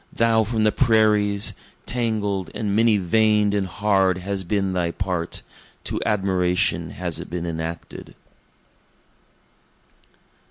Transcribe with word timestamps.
Thou 0.11 0.43
from 0.43 0.63
the 0.63 0.71
prairies! 0.71 1.53
tangled 1.85 2.49
and 2.55 2.75
many 2.75 2.97
vein'd 2.97 3.53
and 3.53 3.67
hard 3.67 4.17
has 4.17 4.43
been 4.43 4.73
thy 4.73 4.89
part, 4.89 5.43
To 5.83 6.01
admiration 6.07 6.89
has 6.89 7.19
it 7.19 7.29
been 7.29 7.45
enacted! 7.45 8.15